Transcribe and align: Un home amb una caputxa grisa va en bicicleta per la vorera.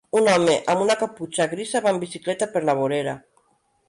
Un 0.19 0.27
home 0.35 0.53
amb 0.73 0.85
una 0.85 0.95
caputxa 1.01 1.45
grisa 1.51 1.81
va 1.87 1.93
en 1.97 1.99
bicicleta 2.05 2.47
per 2.57 2.63
la 2.71 2.75
vorera. 2.81 3.15